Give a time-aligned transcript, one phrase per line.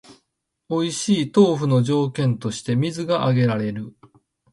[0.67, 3.95] おいしい豆腐の条件として水が挙げられる